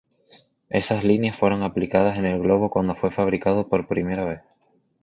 Esas 0.71 1.03
líneas 1.03 1.37
fueron 1.37 1.61
aplicadas 1.61 2.17
en 2.17 2.25
el 2.25 2.41
globo 2.41 2.71
cuando 2.71 2.95
fue 2.95 3.11
fabricado 3.11 3.67
por 3.67 3.87
primera 3.87 4.25
vez. 4.25 4.41